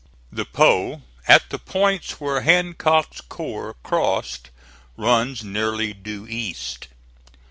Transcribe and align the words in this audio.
The 0.31 0.45
Po 0.45 1.03
at 1.27 1.51
the 1.51 1.59
points 1.59 2.19
where 2.19 2.41
Hancock's 2.41 3.21
corps 3.21 3.75
crossed 3.83 4.49
runs 4.97 5.43
nearly 5.43 5.93
due 5.93 6.25
east. 6.27 6.87